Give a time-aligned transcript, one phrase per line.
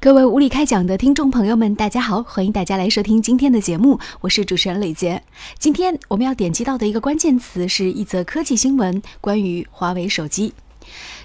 [0.00, 5.20] 各位无理开讲的听众朋友们，大家好，欢迎大家来收听今天的节目，我是主持人李杰。
[5.58, 10.54] 今天我们要点击到的一个关键词是一则科技新闻，关于华为手机。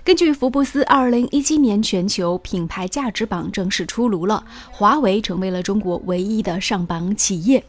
[0.03, 7.63] 根据福布斯二零一七年全球品牌价值榜正式出炉了，华为成为了中国唯一的上榜企业。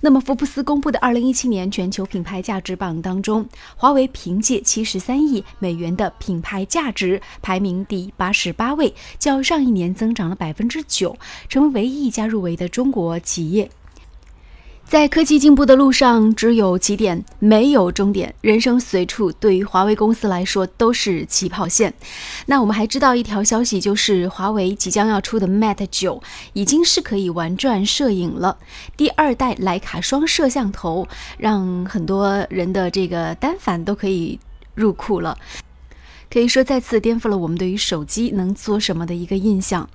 [0.00, 11.16] 那么，福布斯公布的2017年全球品牌价值榜当中，华为凭借73亿美元的品牌价值排名第八十八位，较上一年增长了百分之九，
[11.48, 13.70] 成为唯一一家入围的中国企业。
[14.86, 18.32] 在科技进步的路上，只有起点，没有终点。
[18.42, 21.92] 人生随处，对于华为公司来说都是起跑线。
[22.46, 28.56] 那我们还知道一条消息，就是华为即将要出的 Mate 九已经是可以玩转摄影了。
[28.96, 31.08] 第二代徕卡双摄像头，
[31.38, 34.38] 让很多人的这个单反都可以
[34.74, 35.36] 入库了。
[36.30, 39.88] 可以说，再次颠覆了我们对于手机能做什么的一个印象。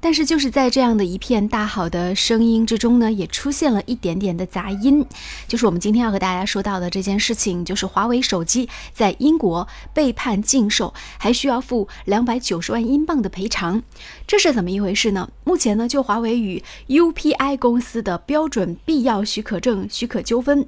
[0.00, 5.04] 但是就是在这样的一片大好的声音之中呢，也出现了一点点的杂音，
[5.46, 13.82] 就是我们今天要和大家说到的这件事情，就是华为手机在英国被判禁售，还需要付两百九十万英镑的赔偿，
[14.26, 15.28] 这是怎么一回事呢？
[15.44, 20.66] 目前呢，就华为与 UPI 公司的标准必要许可证许可纠纷。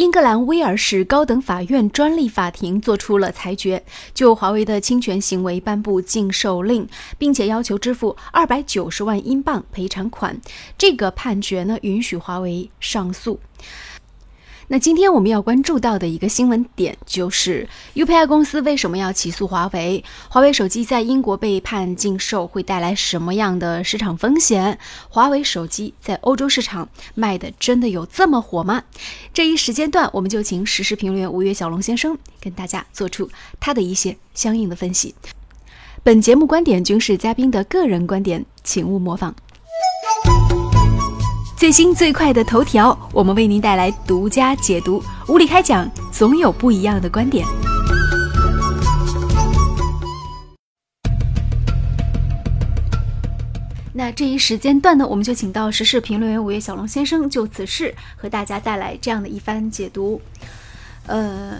[0.00, 3.84] 英格兰威尔士高等法院专利法庭作出了裁决，
[4.14, 10.40] 就华为的侵权行为颁布禁售令，并且要求支付二百九十万英镑赔偿款。
[10.78, 13.38] 这个判决呢，允许华为上诉。
[14.72, 20.04] 那今天我们要关注到的一个新闻点就是 UPI 公司为什么要起诉华为？
[20.28, 24.78] 华为手机在英国被判禁售会带来什么样的市场风险？
[25.08, 28.84] 华为手机在欧洲市场卖的真的有这么火吗？
[29.34, 35.16] 这一时间段，我们就请时事评论员吴越小龙先生跟大家做出他的一些相应的分析。
[36.04, 39.34] 本节目观点均是嘉宾的个人观点，请勿模仿。
[41.60, 45.04] 最新最快的头条，我们为您带来独家解读。
[45.28, 47.46] 无理开讲，总有不一样的观点。
[53.92, 60.18] 那这一时间段呢，我们就请到时事评论员五月小龙先生就此事和大家带来这样的一番解读。
[61.08, 61.58] 呃，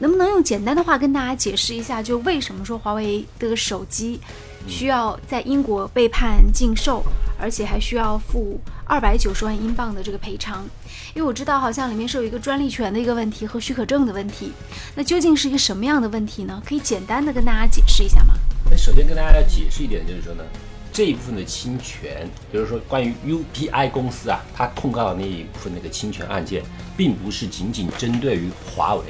[0.00, 4.18] 能不能用简单的话跟大家解释一下，就为什么说华为的手机
[4.66, 7.04] 需要在英国被判禁售？
[7.42, 10.64] 而且还需要付二百九十万英镑的这个赔偿，
[11.12, 14.52] 因为我知道好像里面是有一个专利权的一个问题和许可证的问题，
[14.94, 16.62] 那究竟是一个什么样的问题呢？
[16.64, 18.34] 可以简单的跟大家解释一下吗？
[18.70, 20.44] 那首先跟大家要解释一点，就是说呢，
[20.92, 26.62] 这一部分的侵权，比如说关于 UPI 公司啊，它控告的那一部分那个侵权案件，
[26.96, 29.02] 并不是仅仅针对于华为，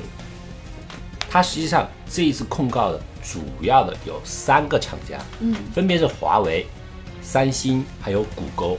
[1.29, 6.67] 它实际上这一次控告的主要的有三个厂家，嗯，分别是华为。
[7.23, 8.77] 三星还有谷歌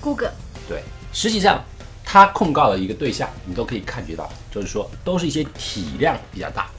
[0.00, 0.32] ，Google
[0.68, 0.82] 对，
[1.12, 1.62] 实际上
[2.04, 6.70] 它控告的一个对象，你都可以感觉到，就是说都是一些体量比较大，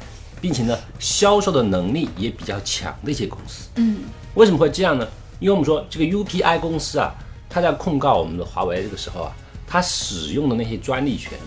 [0.41, 3.69] 并且呢销售的能力也比较强的一些公司。
[3.75, 3.99] 嗯，
[4.33, 5.07] 为什么会这样呢？
[5.39, 7.13] 因为我们说这个 UPI 公司啊，
[7.49, 9.31] 它在控告我们的华为这个时候啊，
[9.67, 11.37] 它使用的那些专利权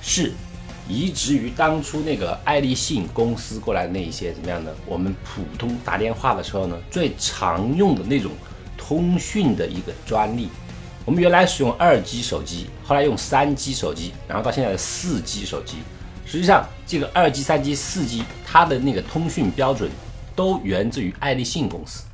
[0.00, 0.32] 是。
[0.88, 4.70] 移植于当初那个爱立信公司过来的那一些怎么样呢？
[4.84, 8.32] 我们普通打电话的时候呢，最常用的那种
[8.76, 10.48] 通讯的一个专利。
[11.04, 15.78] 我们原来使用二 G 手机，后来用三 G 手机，然后到现在的四 G 手机。
[16.26, 19.90] 实际上，这个二 G、三 G、四 G 它的那个通讯标准
[20.36, 22.04] 都源自于爱立信公司。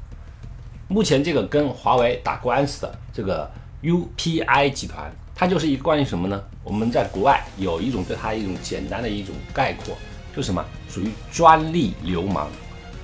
[0.89, 3.51] 目前这个跟华为打官司的这个
[3.83, 5.13] UPI 集团。
[5.39, 6.43] 它就是一个关于什么呢？
[6.65, 9.97] 我们在国外有一种对它一种简单的一种概括，
[10.35, 12.51] 就什么属于专利流氓。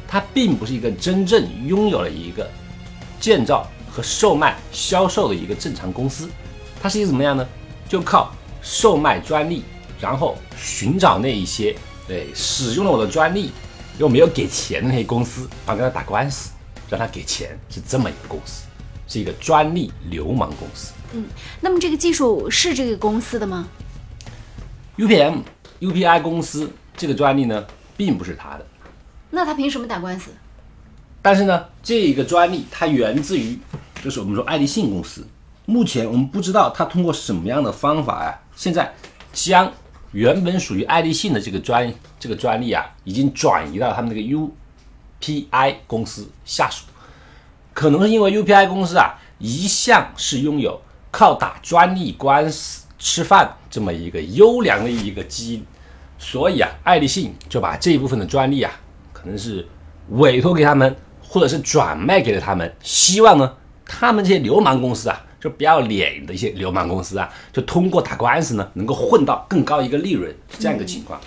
[0.09, 2.51] 它并不是一个真正拥有了一个
[3.21, 6.29] 建造和售卖、销售的一个正常公司。
[6.83, 7.47] 它是一个怎么样呢？
[7.89, 9.63] 就靠售卖专利，
[10.01, 11.77] 然后寻找那一些
[12.09, 13.53] 对使用了我的专利
[13.97, 16.51] 又没有给钱的那些公司，然后跟他打官司，
[16.91, 18.65] 让他给钱，是这么一个公司，
[19.07, 20.93] 是一个专利流氓公司。
[21.13, 21.25] 嗯，
[21.61, 23.67] 那么这个技术是这个公司的吗
[24.97, 25.43] ？UPM、
[25.81, 27.65] UPI 公司这个专利呢，
[27.97, 28.67] 并不是他的。
[29.31, 30.31] 那他凭什么打官司？
[31.21, 33.59] 但是呢，这个专利它源自于，
[34.03, 35.27] 就是我们说爱立信公司。
[35.67, 38.95] 目前我们不知道他通过什么样的方法呀，现在
[39.33, 39.73] 将
[40.13, 44.51] 原本属于爱立信的这个专这个专利啊，已经转移到他们那个
[45.21, 46.85] UPI 公司下属。
[47.75, 50.81] 可能是因为 UPI 公司啊，一向是拥有。
[51.17, 55.65] 靠打专利官司吃饭这么一个优良的一个基因，
[56.19, 58.73] 所以啊，爱立信就把这一部分的专利啊，
[59.13, 59.65] 可能是
[60.09, 63.55] 委托给他们，或者是转卖给了他们，希望呢，
[63.87, 71.21] 他们这些流氓公司啊，就不要脸的一些流氓公司啊，就通过打官司呢，能够混到更高一个利润，这样一个情况。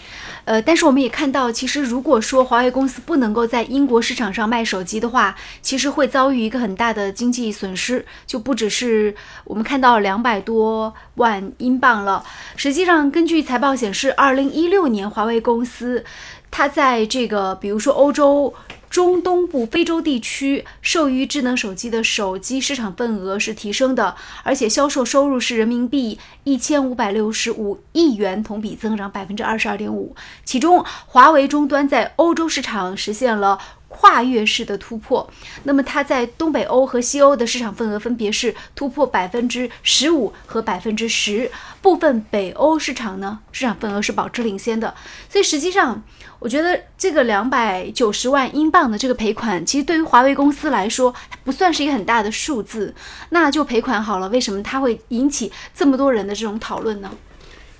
[0.47, 9.13] 呃，但是我们也看到，其实如果说华为公司不能够在英国市场上卖手机的话，其实会遭遇一个很大的经济损失，就不只是
[9.43, 12.23] 我们看到两百多万英镑了。
[12.55, 16.05] 实际上，根据财报显示，二零一六年华为公司
[16.49, 18.53] 它在这个比如说欧洲。
[18.89, 30.15] 中东部非洲地区授予智能手机的手机市场份额是提升的，而且销售收入是人民币一千五百六十五亿元，同比增长百分之二十二点五。
[30.45, 33.59] 其中，华为终端在欧洲市场实现了。
[33.87, 35.29] 跨越式的突破，
[35.63, 41.49] 那么它在东北欧和西欧的市场份额分别是突破百分之十五和百分之十，
[41.81, 44.93] 部分北欧市场呢市场份额是保持领先的。
[45.29, 46.03] 所以实际上，
[46.39, 51.13] 我觉得这个两百九十万英镑的这个赔款，其实对于华为公司来说
[51.43, 52.93] 不算是一个很大的数字。
[53.29, 57.09] 那就赔款好了，为什么它会引起这么多人的这种讨论呢？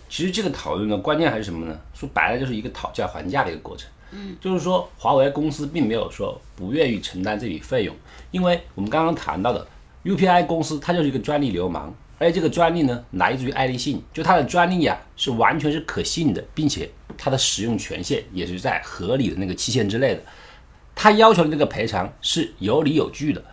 [0.09, 1.77] 其实这个讨论呢，关键还是什么呢？
[1.93, 3.89] 说白了就是一个讨价还价的一个过程。
[4.11, 7.95] 嗯，就是说华为公司并没有说不愿意承担这笔费用，
[8.31, 9.67] 因为我们刚刚谈到的
[10.03, 20.21] UPI 公司，它就是一个专利流氓，而且这个专利呢来自于爱立信，就它的专利呀是完全是可信的，并且它的使用权限也是在合理的那个期限之内的，
[20.95, 23.43] 他要求的这个赔偿是有理有据的。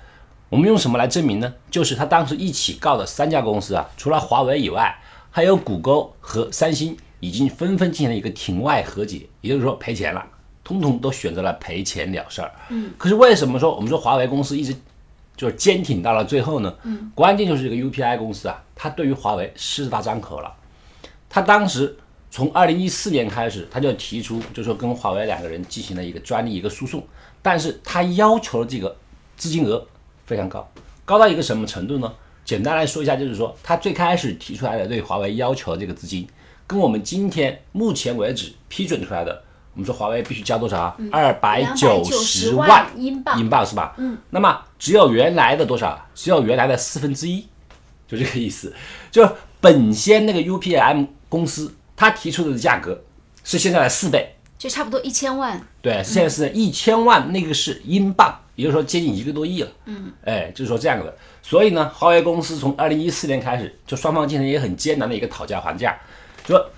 [0.50, 1.52] 我们用什么来证明呢？
[1.68, 4.96] 就是他当时一起告的三家公司啊，除了华为以外，
[5.30, 10.24] 还有谷歌和三星，已经纷纷进行了一个庭外和解，也就是说赔钱了。
[10.64, 12.50] 通通都选择了赔钱了事儿。
[12.70, 14.74] 嗯，可是为什么说我们说华为公司一直
[15.36, 16.74] 就是坚挺到了最后呢？
[16.84, 20.52] 嗯，关键就是这个 UPI 公司啊，它对于华为狮子大张口了。
[21.28, 21.96] 他当时
[22.30, 27.04] 从二零一四年开始，他就提出，就说跟华为两个人进行了一个专利一个诉讼，
[27.42, 28.96] 但是他要求的这个
[29.36, 29.84] 资金额
[30.24, 30.68] 非常高，
[31.04, 32.12] 高到一个什么程度呢？
[32.44, 36.28] 简单来说一下，就是说他最开始提出来的对华为要求的这个资金，
[36.66, 39.42] 跟我们今天目前为止批准出来的。
[39.74, 40.96] 我们说华为必须交多少啊？
[41.10, 43.92] 二百九十万英镑，英镑是吧？
[43.98, 44.16] 嗯。
[44.30, 46.00] 那么只有原来的多少？
[46.14, 47.44] 只有原来的四分之一，
[48.06, 48.72] 就这个意思。
[49.10, 49.28] 就
[49.60, 53.02] 本先那个 UPM 公司，他提出的价格
[53.42, 55.60] 是现在的四倍，就差不多一千万。
[55.82, 59.68] 对，现在是一千万，那个是英镑，也就是说接近一个多亿了。
[59.86, 60.12] 嗯。
[60.24, 61.12] 哎，就是说这样的。
[61.42, 65.98] 所以呢，华为公司从二零一四年开始，就双方进行一个很艰难的一个讨价还价，
[66.44, 66.70] 就说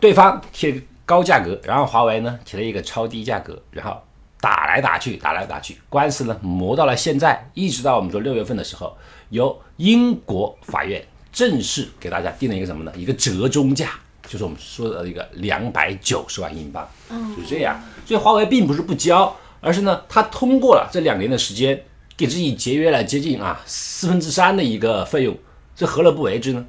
[0.00, 0.82] 对方提。
[1.08, 3.98] 高价格，然后华为呢提了一个超低价格，然后
[4.42, 8.94] 打来打去，打来打去，官司呢磨到了现在，一直到我们说六月份的时候，
[9.30, 11.02] 由英国法院
[11.32, 12.92] 正式给大家定了一个什么呢？
[12.94, 13.92] 一个折中价，
[14.26, 17.82] 就是我们说的一个两百九十万英镑，嗯，就是这样。
[18.04, 21.82] 所以华为并不是不交，而是呢，他通过了这两年的时间，
[22.18, 25.34] 给自己节约了接近啊四分之三的一个费用，
[25.74, 26.66] 这何乐不为之呢？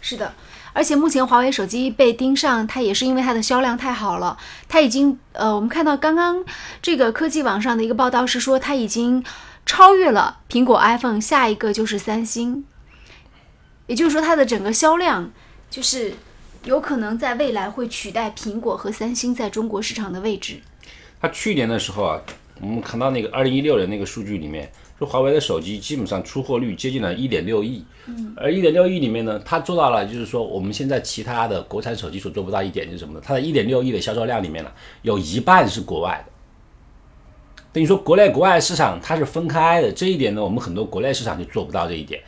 [0.00, 0.34] 是的。
[0.72, 4.38] 而且目前华为手机被盯上，它也是因为它的销量太好了。
[4.68, 6.44] 它已经，呃，我们看到刚刚
[6.80, 9.24] 这个科技网上的一个报道是说，它已经
[9.66, 12.64] 超越了苹果 iPhone，下一个就是三星。
[13.86, 15.30] 也就是说，它的整个销量
[15.70, 16.14] 就是
[16.64, 20.60] 有可能在未来会取代苹果和三星在中国市场的位置。
[21.20, 22.20] 它去年的时候啊，
[22.60, 24.70] 我们看到那个二零一六年那个数据里面。
[24.98, 33.20] 就华为的手机基本上出货率接近了一点六亿，嗯，而一点六亿里面呢，它做到了，就是说我们现在其他的国产手机所做不到一点就是什么呢？
[33.24, 34.70] 它的一点六亿的销售量里面呢，
[35.02, 36.32] 有一半是国外的，
[37.72, 42.20] 等于说国内国外市场它是分开的，这一点呢，我们很多国内市场就做不到这一点，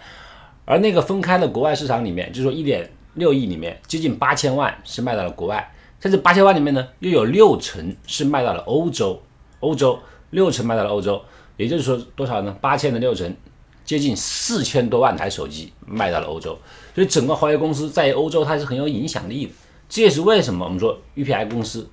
[0.65, 9.21] 而那个分开的国外市场里面，就是说一点六亿里面接近八千万是卖到了国外，在这八千万里面呢，又有六成是卖到了欧洲，
[9.59, 9.99] 欧洲
[10.31, 11.21] 六成卖到了欧洲。
[11.61, 12.57] 也就是说多少呢？
[12.61, 13.37] 八千的六成，
[13.85, 16.59] 接近四千多万台手机卖到了欧洲，
[16.95, 19.53] 所以整个华为公司在欧洲它是很有影响力的。
[19.89, 21.87] 这也是为什么我们说 UPI 公司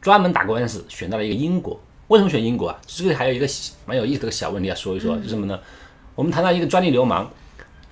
[0.00, 1.78] 专门打官司选到了一个英国。
[2.08, 2.80] 为什么选英国啊？
[2.86, 3.46] 这个还有一个
[3.84, 5.58] 蛮有意思的小问题要说一说，是什么呢？
[6.14, 7.30] 我们谈到一个专利流氓，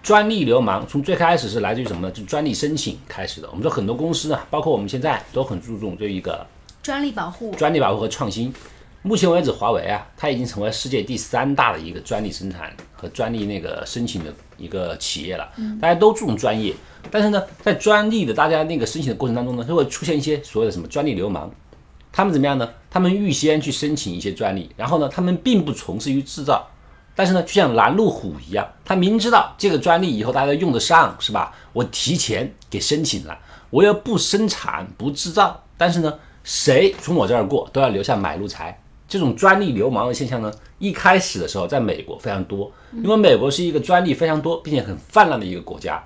[0.03, 2.11] 专利流氓从最开始是来自于什么呢？
[2.11, 3.49] 就专利申请开始的。
[3.51, 6.47] 我们说很多公司呢，包括我们现在都很注重这一个
[6.83, 8.53] 专利保护、专利保护和创新。
[9.07, 15.47] 目前为止，华为啊，它已经成为世界第三大的一个专利生产和专利那个申请的一个企业了。
[15.79, 16.75] 大家都注重专业，
[17.11, 21.51] 但是呢，在专利的大家那个申请的过程当中呢，就会出现一些所谓的什么专利流氓。
[22.11, 22.67] 他们怎么样呢？
[22.89, 26.67] 他们预先去申请一些专利，然后呢，他们并不从事于制造，
[27.15, 31.55] 但是呢，就像拦路虎一样，他明知道这个专利以后大家用得上，是吧？
[31.75, 38.81] 我提前给申请了，我又不生产不制造，但是呢，谁从我这儿过都要留下买路财。
[39.15, 46.03] 这种专利流氓的现象呢，一开始的时候在美国非常多，因为美国是一个专利非常多并且很泛滥的一个国家。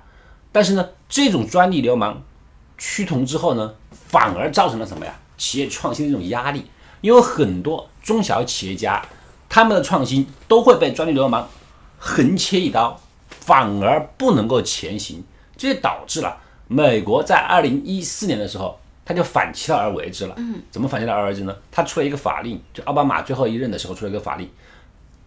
[0.51, 2.21] 但是呢，这种专利流氓
[2.77, 5.19] 趋同之后呢，反而造成了什么呀？
[5.39, 6.65] 企业创新的一种压力，
[7.01, 9.03] 因为很多中小企业家
[9.49, 11.49] 他们的创新都会被专利流氓
[11.97, 15.23] 横切一刀，反而不能够前行，
[15.57, 16.37] 这就导致了
[16.67, 18.79] 美国在二零一四年的时候。
[19.09, 20.35] 他就反其道而为之了。
[20.37, 21.55] 嗯，怎么反其道而为之呢？
[21.71, 24.47] 他出了一个法令，就奥巴马最后一任的时候出了一个法令，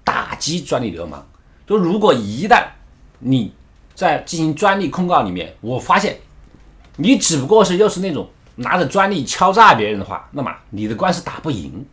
[0.04, 1.26] 打击专利流氓。
[1.66, 2.64] 就如果一旦
[3.18, 3.52] 你
[3.92, 6.16] 在进行专利控告里面，我发现
[6.94, 11.84] 你只不过是又是那种拿着专利敲诈别人的话，那么你的官司打不赢。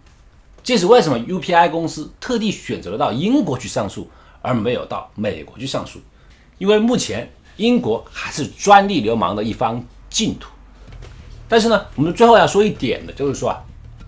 [0.61, 4.07] 这是为什么 UPI 公司特地选择了到英国去上诉，
[4.43, 5.99] 而没有到美国去上诉？
[6.59, 7.27] 因为目前
[7.57, 10.51] 英国还是专利流氓的一方净土。
[11.49, 13.57] 但是呢，我们最后要说一点的，就是说啊，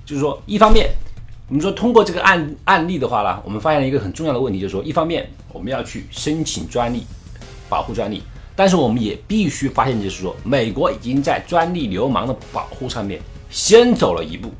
[0.05, 0.87] 就是说，一方面，
[1.47, 7.03] 我们说通过这个案案例的话呢，我们发现了一个很重要的问题，就是说，一方面我们要去申请专利，
[7.67, 8.21] 保护专利，
[8.55, 13.19] 但是我们也必须发现，就是说，美国已经在专利流氓的保护上面
[13.49, 14.51] 先走了一步，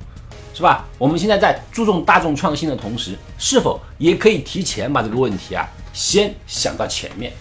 [0.55, 0.87] 是吧？
[0.97, 7.31] 我们现在在注重大众创新的同时，是否也可以提前把这个问题啊，先想到前面？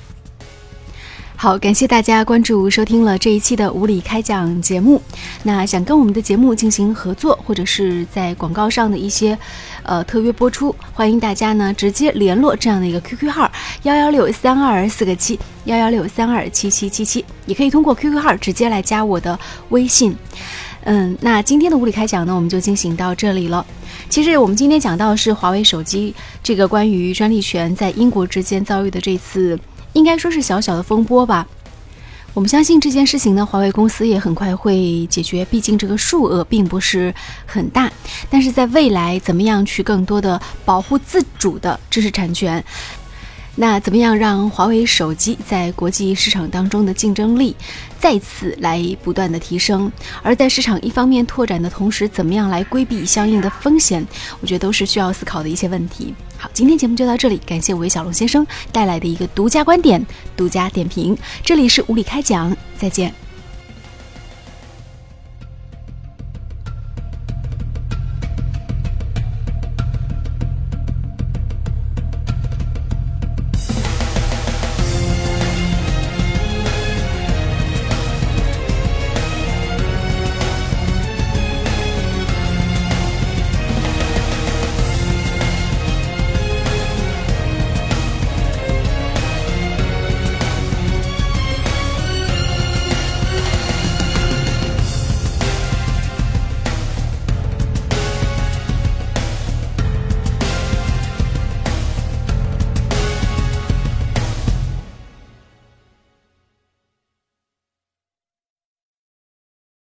[1.42, 5.00] 好，感谢大家关注收听了这一期的无理开讲节目。
[5.42, 9.38] 那想跟我们的节目进行合作，或者是在广告上的一些
[9.82, 13.50] 呃特约播出，欢迎大家呢直接联络这样的一个 QQ 号
[13.85, 20.14] 幺幺六三二四个七幺幺六三二七七七七，也可以通过 QQ 号直接来加我的微信。
[20.85, 23.64] 嗯，那今天的无理开讲呢，我们就进行到这里了。
[24.11, 29.59] 其实我们今天讲到是华为手机这个关于专利权在英国之间遭遇的这次。
[29.92, 31.47] 应该说是小小的风波吧。
[32.32, 35.44] 我们相信这件事情呢，华为公司也很快会解决。
[35.47, 37.12] 毕竟这个数额并不是
[37.44, 37.90] 很大，
[38.30, 42.64] 但是在未来怎么样去更多的保护自主的知识产权？
[43.56, 47.54] 那怎么样让华为手机在国际市场当中的竞争力
[47.99, 49.90] 再次来不断的提升？
[50.23, 54.06] 而在市场一方面拓展的同时，怎么样来规避相应的风险？
[54.40, 56.14] 我觉得都是需要思考的一些问题。
[56.40, 60.02] 好，今天节目就到这里，感谢韦小龙先生带来的一个独家观点、
[60.35, 61.14] 独家点评。
[61.44, 63.12] 这里是无理开讲，再见。